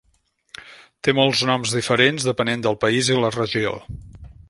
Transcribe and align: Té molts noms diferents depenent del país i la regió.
Té 1.07 1.13
molts 1.19 1.45
noms 1.51 1.75
diferents 1.81 2.27
depenent 2.31 2.67
del 2.67 2.81
país 2.87 3.15
i 3.17 3.23
la 3.27 3.33
regió. 3.41 3.77